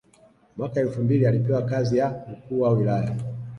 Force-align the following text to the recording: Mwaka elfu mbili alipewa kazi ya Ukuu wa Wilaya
Mwaka 0.57 0.79
elfu 0.79 1.01
mbili 1.01 1.27
alipewa 1.27 1.61
kazi 1.61 1.97
ya 1.97 2.23
Ukuu 2.33 2.61
wa 2.61 2.69
Wilaya 2.69 3.15